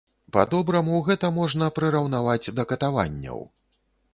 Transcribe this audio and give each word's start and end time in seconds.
Па-добраму, 0.35 1.01
гэта 1.09 1.29
можна 1.35 1.67
прыраўнаваць 1.77 2.51
да 2.61 2.69
катаванняў. 2.73 3.39